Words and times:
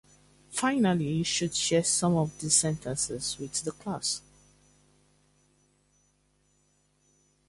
Finally, 0.49 1.09
you 1.11 1.23
should 1.23 1.53
share 1.53 1.83
some 1.83 2.15
of 2.15 2.35
these 2.39 2.55
sentences 2.55 3.37
with 3.39 3.53
the 3.63 3.71
class. 3.71 4.23